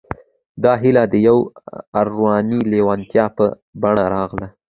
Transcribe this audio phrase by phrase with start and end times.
[0.63, 1.43] دا هيله د يوې
[1.99, 3.45] اورنۍ لېوالتيا په
[3.81, 4.47] بڼه راغله.